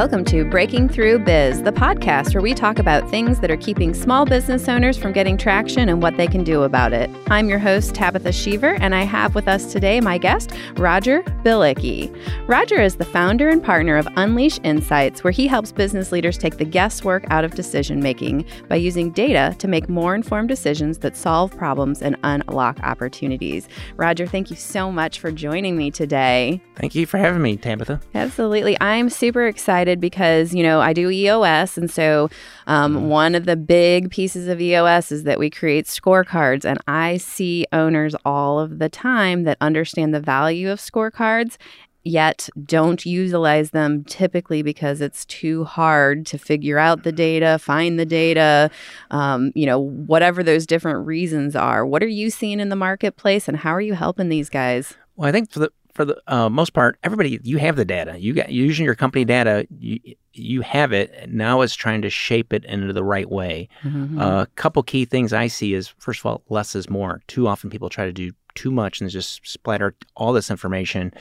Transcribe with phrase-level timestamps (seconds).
[0.00, 3.92] Welcome to Breaking Through Biz, the podcast where we talk about things that are keeping
[3.92, 7.10] small business owners from getting traction and what they can do about it.
[7.28, 12.10] I'm your host, Tabitha Sheaver, and I have with us today my guest, Roger Bielicke.
[12.48, 16.56] Roger is the founder and partner of Unleash Insights, where he helps business leaders take
[16.56, 21.14] the guesswork out of decision making by using data to make more informed decisions that
[21.14, 23.68] solve problems and unlock opportunities.
[23.98, 26.62] Roger, thank you so much for joining me today.
[26.76, 28.00] Thank you for having me, Tabitha.
[28.14, 28.80] Absolutely.
[28.80, 31.78] I'm super excited because, you know, I do EOS.
[31.78, 32.28] And so
[32.66, 33.06] um, mm-hmm.
[33.08, 36.66] one of the big pieces of EOS is that we create scorecards.
[36.66, 41.56] And I see owners all of the time that understand the value of scorecards
[42.02, 47.98] yet don't utilize them typically because it's too hard to figure out the data, find
[47.98, 48.70] the data,
[49.10, 51.84] um, you know, whatever those different reasons are.
[51.84, 54.94] What are you seeing in the marketplace and how are you helping these guys?
[55.16, 58.18] Well, I think for the for the uh, most part, everybody you have the data.
[58.18, 59.66] You got using your company data.
[59.68, 60.00] You
[60.32, 61.28] you have it.
[61.28, 63.68] Now it's trying to shape it into the right way.
[63.82, 64.18] A mm-hmm.
[64.18, 67.20] uh, couple key things I see is first of all, less is more.
[67.26, 71.12] Too often people try to do too much and just splatter all this information.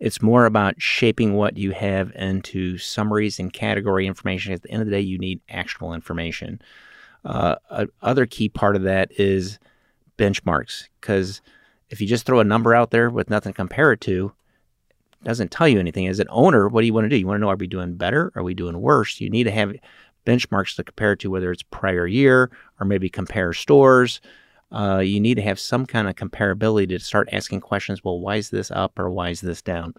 [0.00, 4.54] It's more about shaping what you have into summaries and category information.
[4.54, 6.62] At the end of the day, you need actionable information.
[7.22, 7.56] Uh,
[8.00, 9.58] other key part of that is
[10.16, 11.42] benchmarks because
[11.92, 14.32] if you just throw a number out there with nothing to compare it to,
[15.20, 16.08] it doesn't tell you anything.
[16.08, 17.16] As an owner, what do you want to do?
[17.16, 18.32] You want to know are we doing better?
[18.34, 19.20] Are we doing worse?
[19.20, 19.74] You need to have
[20.26, 24.20] benchmarks to compare to, whether it's prior year or maybe compare stores.
[24.72, 28.02] Uh, you need to have some kind of comparability to start asking questions.
[28.02, 29.94] Well, why is this up or why is this down?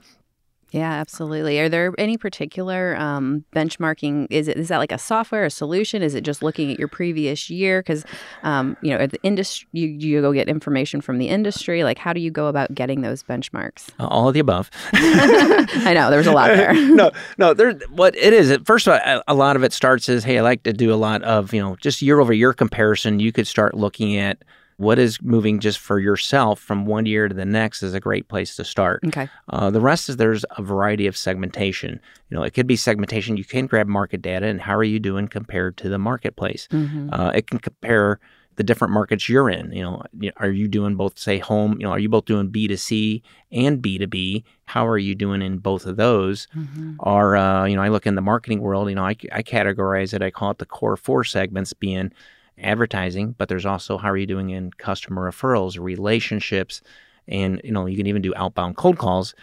[0.74, 1.60] Yeah, absolutely.
[1.60, 4.26] Are there any particular um, benchmarking?
[4.32, 6.02] Is it is that like a software, a solution?
[6.02, 7.84] Is it just looking at your previous year?
[7.84, 8.04] Because
[8.42, 11.84] um, you know, the industry, you, you go get information from the industry.
[11.84, 13.92] Like, how do you go about getting those benchmarks?
[14.00, 14.72] Uh, all of the above.
[14.94, 16.73] I know there's a lot there.
[16.95, 17.54] no, no.
[17.54, 18.58] There, what it is.
[18.66, 20.98] First of all, a lot of it starts as, hey, I like to do a
[20.98, 23.20] lot of you know just year over year comparison.
[23.20, 24.39] You could start looking at
[24.78, 28.28] what is moving just for yourself from one year to the next is a great
[28.28, 29.02] place to start.
[29.08, 29.30] Okay.
[29.50, 32.00] Uh, the rest is there's a variety of segmentation.
[32.30, 33.38] You know, it could be segmentation.
[33.38, 36.67] You can grab market data and how are you doing compared to the marketplace.
[36.72, 37.14] Mm-hmm.
[37.14, 38.20] Uh, it can compare
[38.56, 39.72] the different markets you're in.
[39.72, 40.04] You know,
[40.38, 41.73] are you doing both, say, home?
[41.80, 44.44] You know, are you both doing B 2 C and B 2 B?
[44.66, 46.48] How are you doing in both of those?
[46.56, 46.95] Mm-hmm.
[47.00, 48.89] Or, uh, you know, I look in the marketing world.
[48.89, 50.22] You know, I, I categorize it.
[50.22, 52.12] I call it the core four segments, being
[52.58, 56.81] advertising, but there's also how are you doing in customer referrals, relationships,
[57.27, 59.33] and you know you can even do outbound cold calls.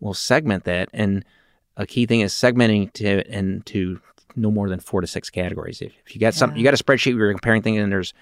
[0.00, 1.24] We'll segment that, and
[1.76, 4.00] a key thing is segmenting to into
[4.34, 5.80] no more than four to six categories.
[5.80, 6.38] If, if you got yeah.
[6.38, 8.12] something, you got a spreadsheet where you're comparing things, and there's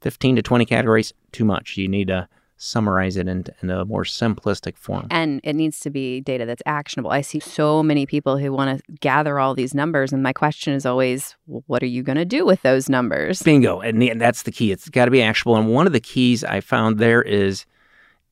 [0.00, 1.76] 15 to 20 categories, too much.
[1.76, 2.28] You need to
[2.58, 5.06] summarize it in, in, a more simplistic form.
[5.10, 7.10] And it needs to be data that's actionable.
[7.10, 10.12] I see so many people who want to gather all these numbers.
[10.12, 13.42] And my question is always, well, what are you going to do with those numbers?
[13.42, 13.80] Bingo.
[13.80, 14.72] And, and that's the key.
[14.72, 15.56] It's got to be actionable.
[15.56, 17.64] And one of the keys I found there is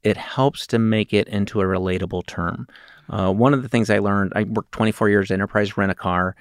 [0.03, 2.67] it helps to make it into a relatable term.
[3.09, 5.95] Uh, one of the things I learned, I worked 24 years at enterprise rent a
[5.95, 6.35] car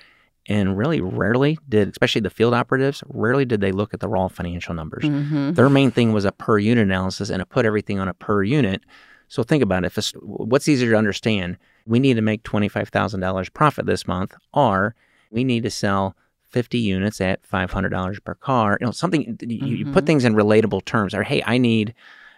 [0.48, 4.28] and really rarely did, especially the field operatives, rarely did they look at the raw
[4.28, 5.04] financial numbers.
[5.04, 5.54] Mm-hmm.
[5.54, 8.44] Their main thing was a per unit analysis and it put everything on a per
[8.44, 8.82] unit.
[9.28, 9.98] So think about it.
[9.98, 11.58] If what's easier to understand?
[11.88, 14.96] We need to make $25,000 profit this month, or
[15.32, 16.16] we need to sell
[16.50, 18.78] 50 units at $500 per car.
[18.80, 19.66] You know, something you, mm-hmm.
[19.66, 20.06] you put mm-hmm.
[20.06, 21.14] things in relatable terms.
[21.14, 21.94] Or hey, I need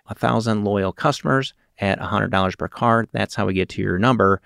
[0.07, 3.05] a thousand loyal customers at $100 per car.
[3.11, 4.41] That's how we get to your number.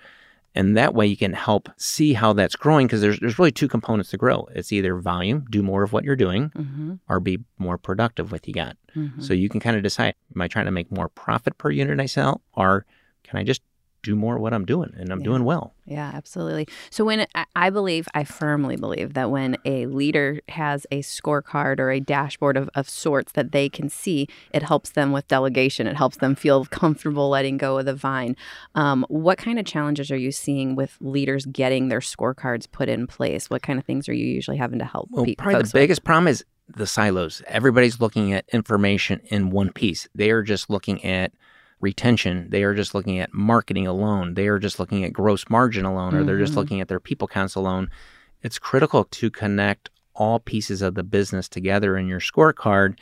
[0.54, 3.68] And that way you can help see how that's growing because there's, there's really two
[3.68, 4.48] components to grow.
[4.54, 6.94] It's either volume, do more of what you're doing, mm-hmm.
[7.08, 8.76] or be more productive with what you got.
[8.94, 9.22] Mm-hmm.
[9.22, 12.00] So you can kind of decide, am I trying to make more profit per unit
[12.00, 12.84] I sell, or
[13.24, 13.62] can I just
[14.02, 15.24] do more what I'm doing and I'm yeah.
[15.24, 15.74] doing well.
[15.84, 16.68] Yeah, absolutely.
[16.90, 17.26] So when
[17.56, 22.56] I believe, I firmly believe that when a leader has a scorecard or a dashboard
[22.56, 25.86] of, of sorts that they can see, it helps them with delegation.
[25.86, 28.36] It helps them feel comfortable letting go of the vine.
[28.74, 33.06] Um, what kind of challenges are you seeing with leaders getting their scorecards put in
[33.06, 33.50] place?
[33.50, 35.08] What kind of things are you usually having to help?
[35.10, 36.04] Well, probably the biggest with?
[36.04, 36.44] problem is
[36.76, 37.42] the silos.
[37.46, 40.08] Everybody's looking at information in one piece.
[40.14, 41.32] They are just looking at
[41.82, 42.46] retention.
[42.48, 44.34] They are just looking at marketing alone.
[44.34, 46.26] They are just looking at gross margin alone, or mm-hmm.
[46.26, 46.60] they're just mm-hmm.
[46.60, 47.90] looking at their people counts alone.
[48.42, 52.98] It's critical to connect all pieces of the business together in your scorecard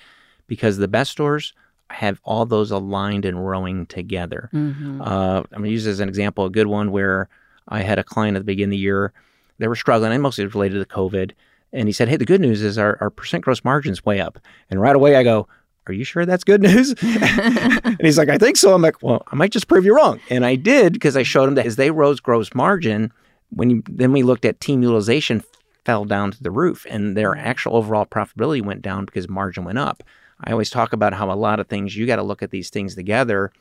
[0.47, 1.53] because the best stores
[1.91, 4.49] have all those aligned and rowing together.
[4.53, 5.01] Mm-hmm.
[5.03, 7.29] Uh, I'm going to use as an example a good one where
[7.69, 9.13] I had a client at the beginning of the year.
[9.59, 11.33] They were struggling, and mostly related to COVID.
[11.73, 14.39] And he said, Hey, the good news is our, our percent gross margin's way up.
[14.71, 15.47] And right away I go,
[15.87, 16.95] are you sure that's good news?
[17.03, 18.75] and he's like, I think so.
[18.75, 20.21] I'm like, well, I might just prove you wrong.
[20.29, 23.13] And I did because I showed him that as they rose gross margin,
[23.51, 25.43] when you then we looked at team utilization
[25.85, 29.79] fell down to the roof and their actual overall profitability went down because margin went
[29.79, 30.03] up.
[30.45, 32.71] I always talk about how a lot of things you got to look at these
[32.71, 33.53] things together.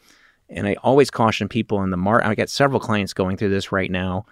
[0.50, 2.28] And I always caution people in the market.
[2.28, 4.26] I got several clients going through this right now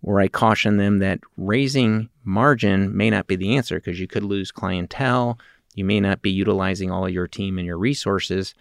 [0.00, 4.24] where I caution them that raising margin may not be the answer because you could
[4.24, 5.38] lose clientele.
[5.74, 8.54] You may not be utilizing all of your team and your resources.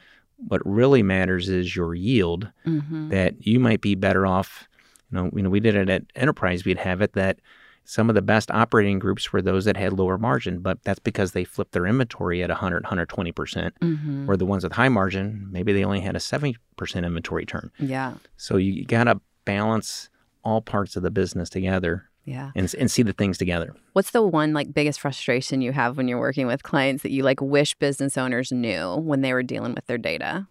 [0.47, 3.09] What really matters is your yield, Mm-hmm.
[3.09, 4.67] that you might be better off.
[5.11, 7.39] You know, you know, we did it at Enterprise, we'd have it that
[7.83, 11.31] some of the best operating groups were those that had lower margin, but that's because
[11.33, 13.35] they flipped their inventory at 100, 120%.
[13.35, 14.25] percent Mm-hmm.
[14.27, 16.55] Where the ones with high margin, maybe they only had a 70%
[16.95, 17.71] inventory turn.
[17.79, 18.13] Yeah.
[18.37, 20.09] So you got to balance
[20.43, 22.51] all parts of the business together Yeah.
[22.55, 23.73] and, and see the things together.
[23.93, 27.23] What's the one like biggest frustration you have when you're working with clients that you
[27.23, 30.47] like wish business owners knew when they were dealing with their data?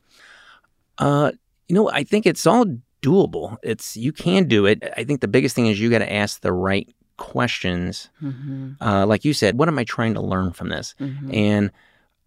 [0.99, 1.33] Uh,
[1.69, 2.67] you know, I think it's all
[3.03, 3.57] doable.
[3.63, 4.83] It's you can do it.
[4.97, 8.09] I think the biggest thing is you got to ask the right questions.
[8.23, 8.73] Mm-hmm.
[8.81, 10.95] Uh, like you said, what am I trying to learn from this?
[10.99, 11.35] Mm-hmm.
[11.35, 11.71] And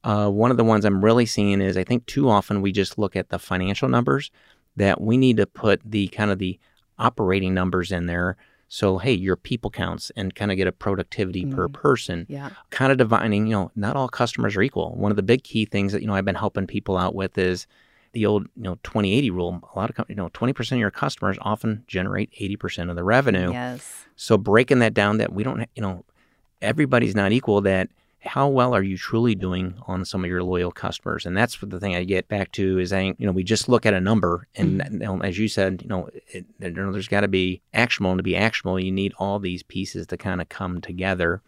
[0.03, 2.97] uh, one of the ones I'm really seeing is I think too often we just
[2.97, 4.31] look at the financial numbers
[4.75, 6.59] that we need to put the kind of the
[6.97, 8.37] operating numbers in there.
[8.75, 11.73] So, hey, your people counts and kind of get a productivity per Mm.
[11.73, 12.25] person.
[12.27, 12.49] Yeah.
[12.71, 14.95] Kind of divining, you know, not all customers are equal.
[14.95, 17.37] One of the big key things that, you know, I've been helping people out with
[17.37, 17.67] is
[18.13, 19.61] the old, you know, 2080 rule.
[19.75, 23.51] A lot of, you know, 20% of your customers often generate 80% of the revenue.
[23.51, 24.05] Yes.
[24.15, 26.03] So breaking that down that we don't, you know,
[26.59, 27.61] everybody's not equal.
[27.61, 27.89] That
[28.23, 31.25] how well are you truly doing on some of your loyal customers?
[31.25, 33.67] And that's what the thing I get back to is I, you know, we just
[33.67, 36.91] look at a number, and you know, as you said, you know, it, you know
[36.91, 40.17] there's got to be actionable, and to be actionable, you need all these pieces to
[40.17, 41.41] kind of come together.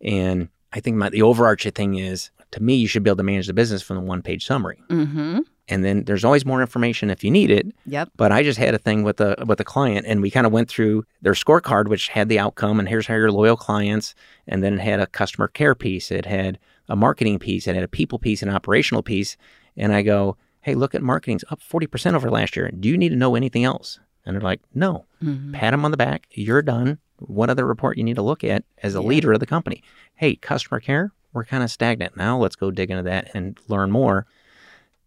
[0.00, 3.22] And I think my, the overarching thing is, to me, you should be able to
[3.22, 5.40] manage the business from the one page summary, Mm-hmm.
[5.68, 7.66] And then there's always more information if you need it.
[7.86, 8.10] Yep.
[8.16, 10.52] But I just had a thing with a with a client, and we kind of
[10.52, 14.14] went through their scorecard, which had the outcome, and here's how your loyal clients,
[14.46, 17.84] and then it had a customer care piece, it had a marketing piece, it had
[17.84, 19.36] a people piece, an operational piece,
[19.76, 22.70] and I go, hey, look at marketing's up forty percent over last year.
[22.70, 23.98] Do you need to know anything else?
[24.24, 25.06] And they're like, no.
[25.22, 25.52] Mm-hmm.
[25.52, 26.26] Pat them on the back.
[26.32, 26.98] You're done.
[27.20, 29.08] What other report you need to look at as a Yeah.
[29.08, 29.82] leader of the company?
[30.16, 32.38] Hey, customer care, we're kind of stagnant now.
[32.38, 34.26] Let's go dig into that and learn more.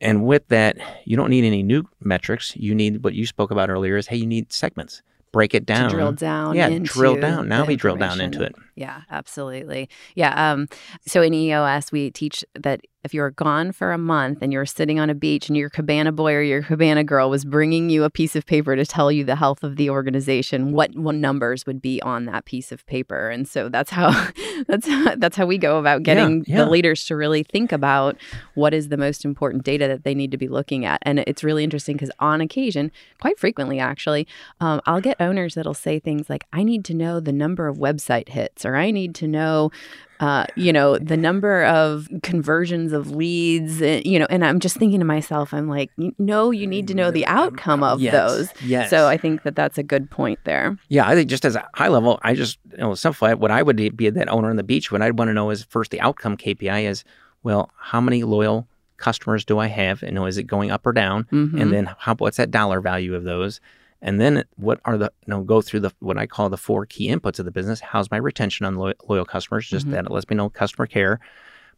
[0.01, 2.55] And with that, you don't need any new metrics.
[2.55, 5.01] You need what you spoke about earlier is hey, you need segments.
[5.31, 5.89] Break it down.
[5.89, 6.55] To drill down.
[6.55, 7.47] Yeah, drill down.
[7.47, 8.53] Now we drill down into it.
[8.75, 9.89] Yeah, absolutely.
[10.15, 10.51] Yeah.
[10.51, 10.67] Um,
[11.05, 14.99] so in EOS, we teach that if you're gone for a month and you're sitting
[14.99, 18.09] on a beach and your cabana boy or your cabana girl was bringing you a
[18.09, 21.81] piece of paper to tell you the health of the organization, what, what numbers would
[21.81, 23.29] be on that piece of paper?
[23.29, 24.11] And so that's how
[24.67, 26.57] that's how, that's how we go about getting yeah.
[26.57, 28.17] the leaders to really think about
[28.53, 30.99] what is the most important data that they need to be looking at.
[31.01, 34.27] And it's really interesting because on occasion, quite frequently actually,
[34.59, 37.77] um, I'll get owners that'll say things like, "I need to know the number of
[37.77, 39.71] website hits," or "I need to know."
[40.19, 44.77] Uh, you know the number of conversions of leads uh, you know and i'm just
[44.77, 45.89] thinking to myself i'm like
[46.19, 48.91] no you need to know the outcome of Yes, those Yes.
[48.91, 51.67] so i think that that's a good point there Yeah, I think just as a
[51.73, 53.33] high level, I just you know simplify.
[53.33, 54.91] What I would be that owner on the beach.
[54.91, 57.03] What I'd want to know is first the outcome KPI is
[57.41, 60.03] well, how many loyal customers do I have?
[60.03, 61.23] And you know, is it going up or down?
[61.31, 61.59] Mhm.
[61.59, 63.59] And then how what's that dollar value of those?
[64.01, 66.85] And then what are the you know go through the what I call the four
[66.85, 67.79] key inputs of the business?
[67.79, 69.67] How's my retention on loyal, loyal customers?
[69.67, 69.91] Just Mhm.
[69.91, 71.19] that it lets me know customer care.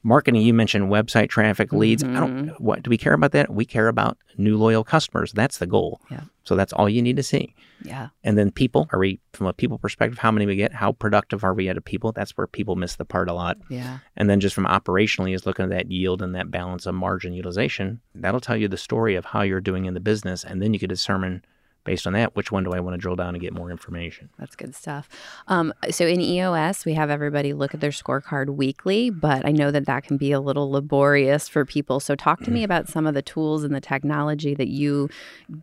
[0.06, 2.04] Marketing, you mentioned website traffic, leads.
[2.04, 2.50] I don't.
[2.60, 3.50] What do we care about that?
[3.54, 5.32] We care about new loyal customers.
[5.32, 6.02] That's the goal.
[6.12, 6.22] Yeah.
[6.44, 7.56] So that's all you need to see.
[7.86, 10.74] yeah And then people, are we from a people perspective, how many we get?
[10.74, 12.12] How productive are we at a people?
[12.12, 13.58] That's where people miss the part a lot.
[13.70, 16.96] yeah And then just from operationally is looking at that yield and that balance of
[16.96, 18.02] margin utilization.
[18.14, 20.44] That'll tell you the story of how you're doing in the business.
[20.44, 21.44] And then you could determine
[21.84, 24.30] based on that, which one do I want to drill down and get more information.
[24.40, 25.10] That's good stuff.
[25.48, 29.72] Um, so in EOS, we have everybody look at their scorecard weekly, but I know
[29.72, 32.00] that that can be a little laborious for people.
[32.00, 35.10] So talk to me about some of the tools and the technology that you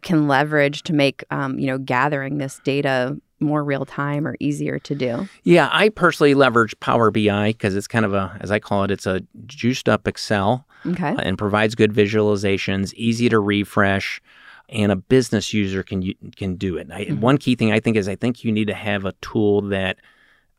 [0.02, 4.78] can leverage to make, um, you know, gathering this data more real time or easier
[4.78, 5.26] to do.
[5.44, 8.90] Yeah, I personally leverage Power BI because it's kind of a, as I call it,
[8.90, 11.14] it's a juiced up Excel Okay.
[11.18, 14.20] and provides good visualizations, easy to refresh,
[14.70, 16.88] and a business user can can do it.
[16.90, 17.20] I, Mhm.
[17.20, 19.98] One key thing I think is I think you need to have a tool that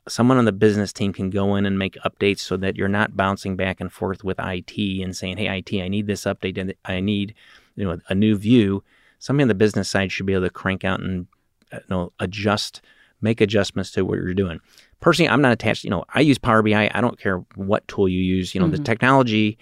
[0.08, 3.16] someone on the business team can go in and make updates so that you're not
[3.16, 6.74] bouncing back and forth with IT and saying, "Hey, IT, I need this update and
[6.86, 7.34] I need
[7.76, 8.84] you know a new view."
[9.20, 11.28] Somebody on the business side should be able to crank out and
[11.72, 12.82] uh, you know adjust,
[13.22, 14.60] make adjustments to what you're doing.
[15.00, 15.84] Personally, I'm not attached.
[15.84, 16.92] You know, I use Power BI.
[16.94, 18.54] I don't care what tool you use.
[18.54, 18.86] You know, the Mhm.
[18.86, 19.58] technology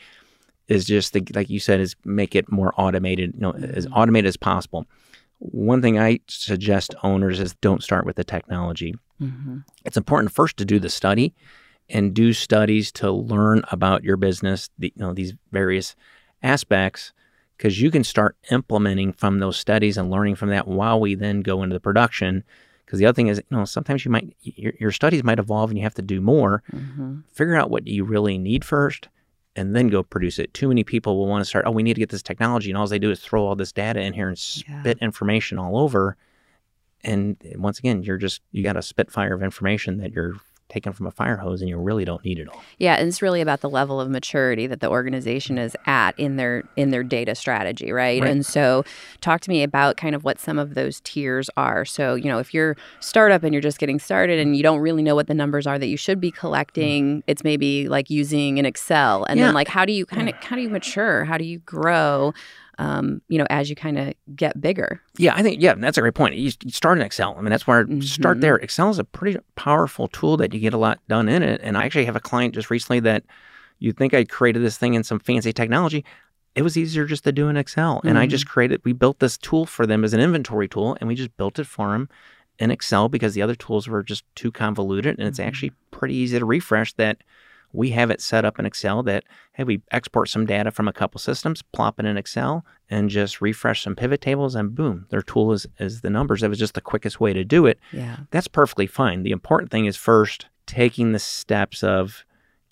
[0.69, 3.91] is just the, like you said is make it more automated you know as Mhm.
[3.95, 4.88] automated as possible
[5.39, 8.93] one thing I suggest owners is don't start with the technology.
[9.21, 9.59] Mm-hmm.
[9.85, 11.33] It's important first to do the study
[11.89, 15.95] and do studies to learn about your business, the, you know, these various
[16.43, 17.13] aspects,
[17.57, 21.39] because you can start implementing from those studies and learning from that while we then
[21.41, 22.43] go into the production.
[22.85, 25.69] Because the other thing is, you know, sometimes you might your, your studies might evolve
[25.69, 26.63] and you have to do more.
[26.73, 27.19] Mm-hmm.
[27.33, 29.07] Figure out what you really need first,
[29.59, 30.53] and then go produce it.
[30.53, 31.65] Too many people will want to start.
[31.67, 33.71] Oh, we need to get this technology, and all they do is throw all this
[33.73, 34.37] data in here and
[34.67, 34.81] Yeah.
[34.81, 36.15] spit information all over.
[37.03, 40.35] And eh, once again, you're just you got a spitfire of information that you're
[40.69, 42.61] taken from a fire hose, and you really don't need it all.
[42.77, 46.38] Yeah, and it's really about the level of maturity that the organization is at in
[46.38, 48.21] their in their data strategy, right?
[48.21, 48.29] Right.
[48.29, 48.83] And so
[49.21, 51.85] talk to me about kind of what some of those tiers are.
[51.85, 55.03] So, you know, if you're startup and you're just getting started and you don't really
[55.03, 57.23] know what the numbers are that you should be collecting, mm.
[57.27, 59.25] it's maybe like using an Excel.
[59.25, 59.47] And Yeah.
[59.47, 61.25] then like how do you kind of how do you mature?
[61.25, 62.33] How do you grow?
[62.79, 65.01] Um, you know, as you kind of get bigger.
[65.17, 66.36] Yeah, I think yeah, that's a great point.
[66.36, 67.36] You, you start in Excel.
[67.38, 68.41] I mean, that's where start Mhm.
[68.41, 68.55] there.
[68.55, 71.59] Excel is a pretty powerful tool that you get a lot done in it.
[71.62, 73.24] And I actually have a client just recently that
[73.79, 76.05] you think I created this thing in some fancy technology.
[76.55, 78.81] It was easier just to do in Excel, and I just created.
[78.86, 81.67] We built this tool for them as an inventory tool, and we just built it
[81.67, 82.07] for them
[82.59, 85.45] in Excel because the other tools were just too convoluted, and it's Mhm.
[85.45, 86.93] actually pretty easy to refresh.
[86.93, 87.17] That
[87.71, 89.23] we have it set up in Excel that
[89.53, 93.41] hey, we export some data from a couple systems, plop it in Excel, and just
[93.41, 96.41] refresh some pivot tables, and boom, their tool is is the numbers.
[96.41, 97.79] That was just the quickest way to do it.
[97.91, 98.17] Yeah.
[98.31, 99.23] That's perfectly fine.
[99.23, 102.23] The important thing is first taking the steps of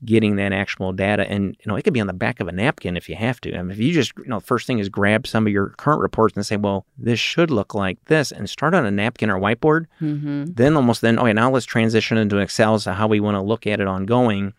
[0.05, 2.51] getting that actionable data and you know it could be on the back of a
[2.51, 4.89] napkin if you have to I mean, if you just you know first thing is
[4.89, 8.47] grab some of your current reports and say well this should look like this and
[8.47, 10.45] start on a napkin or whiteboard Mm-hmm.
[10.53, 13.65] then almost then okay now let's transition into excel so how we want to look
[13.65, 14.53] at it ongoing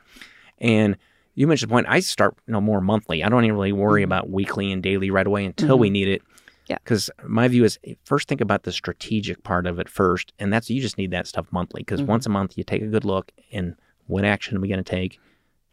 [0.59, 0.97] and
[1.37, 4.03] you mentioned the point i start you know more monthly i don't even really worry
[4.03, 4.07] Mhm.
[4.07, 6.23] about weekly and daily right away until we need it
[6.67, 6.79] Yeah.
[6.83, 10.53] because my view is eh, first think about the strategic part of it first and
[10.53, 12.07] that's you just need that stuff monthly because Mhm.
[12.07, 13.77] once a month you take a good look and
[14.09, 15.21] what action are we going to take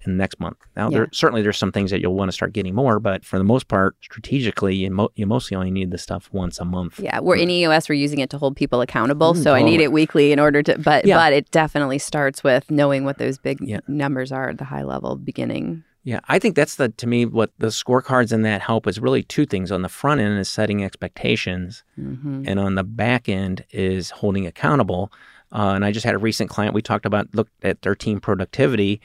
[0.05, 0.97] in the next month now Yeah.
[0.97, 3.43] there certainly there's some things that you'll want to start getting more but for the
[3.43, 7.19] most part strategically you, mo- you mostly only need the stuff once a month Yeah,
[7.19, 7.89] we're in EOS.
[7.89, 9.33] We're using it to hold people accountable.
[9.33, 10.77] Mm, so I need it weekly in order to.
[10.79, 11.17] But Yeah.
[11.17, 13.79] but it definitely starts with knowing what those big Yeah.
[13.87, 15.83] numbers are at the high level beginning.
[16.03, 19.23] Yeah, I think that's the to me what the scorecards in that help is really
[19.23, 19.71] two things.
[19.71, 24.45] On the front end is setting expectations, hmm and on the back end is holding
[24.45, 25.11] accountable.
[25.51, 26.73] Uh, and I just had a recent client.
[26.73, 28.99] We talked about looked at their team productivity,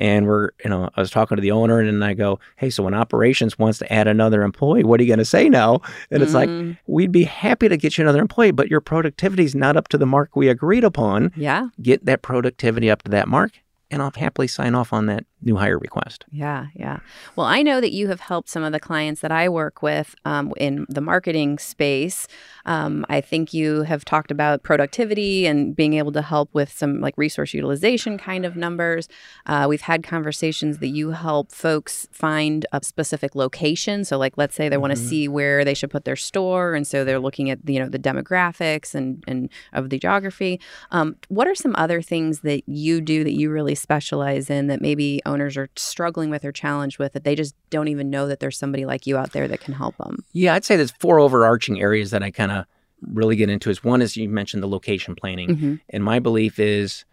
[0.00, 2.70] and we're you know I was talking to the owner, and then I go, hey,
[2.70, 5.80] so when operations wants to add another employee, what are you going to say now?
[6.10, 6.78] And it's like Mhm.
[6.88, 9.98] we'd be happy to get you another employee, but your productivity is not up to
[9.98, 11.30] the mark we agreed upon.
[11.36, 13.52] yeah, Get that productivity up to that mark,
[13.90, 16.24] and I'll happily sign off on that new hire request.
[16.30, 17.00] yeah, yeah.
[17.36, 20.14] Well, I know that you have helped some of the clients that I work with
[20.24, 22.26] um, in the marketing space.
[22.66, 27.00] Um, I think you have talked about productivity and being able to help with some
[27.00, 29.08] like resource utilization kind of numbers.
[29.46, 34.04] Uh, we've had conversations that you help folks find a specific location.
[34.04, 36.86] So, like, let's say they want to see where they should put their store, and
[36.86, 40.60] so they're looking at you know the demographics and and of the geography.
[40.90, 44.80] Um, what are some other things that you do that you really specialize in that
[44.80, 48.40] maybe owners are struggling with or challenged with that they just don't even know that
[48.40, 50.24] there's somebody like you out there that can help them?
[50.32, 52.66] Yeah, I'd say there's four overarching areas that I kind of
[53.10, 53.70] really get into.
[53.70, 55.74] Is one is you mentioned the location planning, Mm-hmm.
[55.88, 57.04] and my belief is,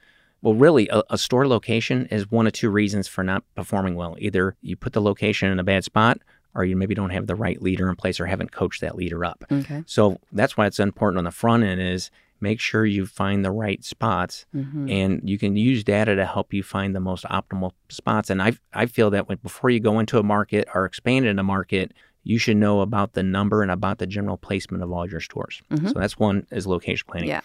[0.42, 4.16] well, really, a, a store location is one of two reasons for not performing well.
[4.20, 6.20] Either you put the location in a bad spot,
[6.56, 9.24] or you maybe don't have the right leader in place, or haven't coached that leader
[9.24, 9.44] up.
[9.52, 9.84] Okay.
[9.86, 13.52] So that's why it's important on the front end is make sure you find the
[13.52, 14.90] right spots Mm-hmm.
[14.90, 18.30] and you can use data to help you find the most optimal spots.
[18.30, 21.40] And I I feel that when, before you go into a market or expand in
[21.40, 25.08] a market, you should know about the number and about the general placement of all
[25.10, 25.62] your stores.
[25.72, 25.88] Mhm.
[25.94, 27.30] So that's one is location planning.
[27.30, 27.42] Yeah.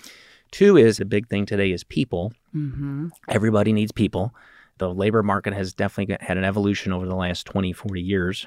[0.50, 2.32] Two is the big thing today is people.
[2.54, 3.08] Mm-hmm.
[3.28, 4.34] Everybody needs people.
[4.78, 8.46] The labor market has definitely had an evolution over the last 20, 40 years.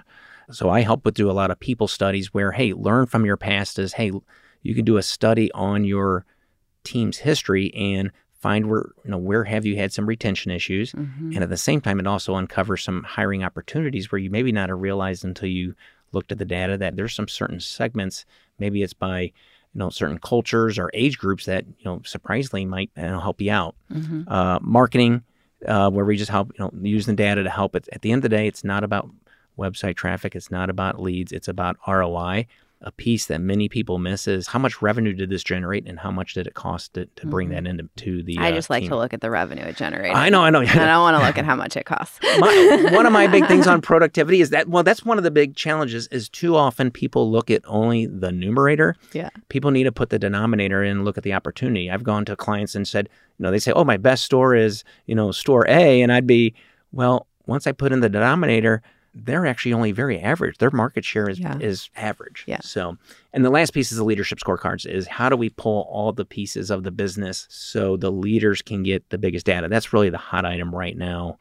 [0.51, 3.37] So I help with do a lot of people studies where, hey, learn from your
[3.37, 4.11] past is, hey,
[4.61, 6.25] you can do a study on your
[6.85, 10.91] team's history and find where, you know, where have you had some retention issues.
[10.91, 11.31] Mm-hmm.
[11.33, 14.69] And at the same time, it also uncovers some hiring opportunities where you maybe not
[14.69, 15.73] have realized until you
[16.11, 18.25] looked at the data that there's some certain segments,
[18.59, 19.31] maybe it's by, you
[19.73, 23.51] know, certain cultures or age groups that, you know, surprisingly might you know, help you
[23.51, 24.31] out Mm-hmm.
[24.31, 25.23] uh, marketing,
[25.67, 27.75] uh, where we just help you know use the data to help.
[27.75, 29.09] It at the end of the day, it's not about
[29.57, 30.35] website traffic.
[30.35, 31.31] It's not about leads.
[31.31, 32.47] It's about ROI.
[32.81, 36.11] A piece that many people miss is how much revenue did this generate and how
[36.11, 37.51] much did it cost to, to bring Mhm.
[37.53, 38.37] that into to the.
[38.37, 38.89] I uh, just like team.
[38.89, 40.15] to look at the revenue it generated.
[40.15, 40.59] I know, I know.
[40.59, 40.73] Yeah.
[40.83, 42.19] I don't want to look at how much it costs.
[42.39, 45.31] my, one of my big things on productivity is that well that's one of the
[45.31, 49.29] big challenges is too often people look at only the numerator Yeah.
[49.49, 52.35] people need to put the denominator in and look at the opportunity i've gone to
[52.35, 55.65] clients and said you know they say oh my best store is you know store
[55.67, 56.53] a and i'd be
[56.91, 58.81] well once i put in the denominator
[59.17, 61.57] they're actually only very average their market share is Yeah.
[61.59, 62.59] is average Yeah.
[62.61, 62.97] so
[63.33, 66.25] and the last piece is the leadership scorecards is how do we pull all the
[66.25, 70.17] pieces of the business so the leaders can get the biggest data that's really the
[70.17, 71.37] hot item right now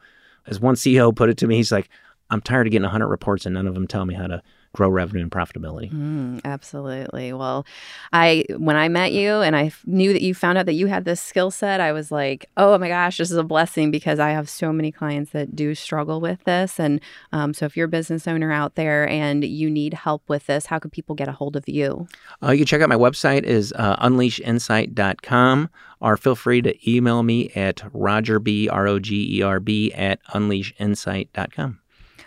[0.47, 1.88] as one CEO put it to me, he's like,
[2.28, 4.43] I'm tired of getting 100 reports and none of them tell me how to
[4.75, 5.90] grow revenue and profitability.
[5.90, 7.33] Mm, absolutely.
[7.33, 7.64] Well,
[8.12, 11.04] I when I met you and I knew that you found out that you had
[11.04, 14.31] this skill set, I was like, oh my gosh, this is a blessing because I
[14.31, 16.78] have so many clients that do struggle with this.
[16.78, 17.00] And
[17.33, 20.66] um, so, if you're a business owner out there and you need help with this,
[20.66, 22.07] how could people get a hold of you?
[22.43, 27.23] Uh, you can check out my website is uh, unleashinsight.com or feel free to email
[27.23, 31.81] me at rogerb, R-O-G-E-R-B at unleashinsight.com.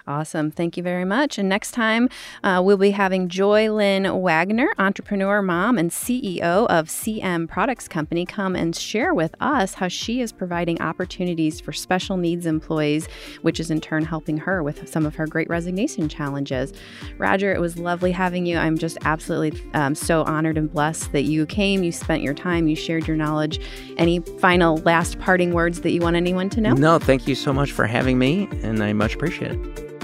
[0.08, 0.52] Awesome.
[0.52, 1.38] Thank you very much.
[1.38, 2.08] And next time,
[2.42, 8.26] uh, we'll be having Joy Lynn Wagner, entrepreneur, mom, and CEO of CM Products Company,
[8.26, 13.08] come and share with us how she is providing opportunities for special needs employees,
[13.42, 16.72] which is in turn helping her with some of her great resignation challenges.
[17.18, 18.58] Roger, it was lovely having you.
[18.58, 22.70] I'm just absolutely um, so honored and blessed that you came, you spent your time,
[22.70, 23.60] you shared your knowledge.
[23.98, 26.74] Any final last parting words that you want anyone to know?
[26.74, 29.97] No, thank you so much for having me, and I much appreciate it.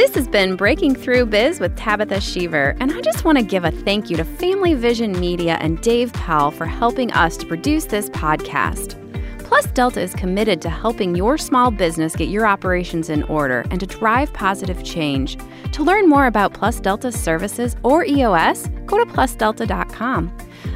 [0.00, 3.66] This has been Breaking Through Biz with Tabitha Sheaver, and I just want to give
[3.66, 7.84] a thank you to Family Vision Media and Dave Powell for helping us to produce
[7.84, 8.96] this podcast.
[9.40, 13.78] Plus Delta is committed to helping your small business get your operations in order and
[13.78, 15.36] to drive positive change.
[15.72, 20.34] To learn more about Plus Delta services or EOS, go to plusdelta.com.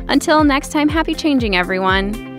[0.09, 2.34] Until next time, happy changing, everyone.